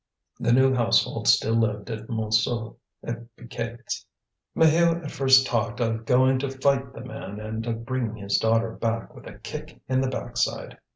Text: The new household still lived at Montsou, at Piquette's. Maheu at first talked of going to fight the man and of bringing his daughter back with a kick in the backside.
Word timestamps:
The 0.39 0.51
new 0.51 0.73
household 0.73 1.27
still 1.27 1.53
lived 1.53 1.91
at 1.91 2.07
Montsou, 2.07 2.75
at 3.03 3.23
Piquette's. 3.35 4.07
Maheu 4.57 5.03
at 5.05 5.11
first 5.11 5.45
talked 5.45 5.79
of 5.79 6.05
going 6.07 6.39
to 6.39 6.49
fight 6.49 6.91
the 6.95 7.01
man 7.05 7.39
and 7.39 7.63
of 7.67 7.85
bringing 7.85 8.15
his 8.15 8.39
daughter 8.39 8.71
back 8.73 9.13
with 9.13 9.27
a 9.27 9.37
kick 9.37 9.79
in 9.87 10.01
the 10.01 10.09
backside. 10.09 10.79